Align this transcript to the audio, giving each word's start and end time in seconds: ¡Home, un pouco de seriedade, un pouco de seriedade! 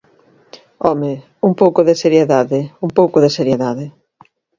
¡Home, 0.87 1.13
un 1.47 1.53
pouco 1.61 1.81
de 1.87 1.95
seriedade, 2.03 2.59
un 2.85 2.89
pouco 2.97 3.17
de 3.23 3.33
seriedade! 3.37 3.85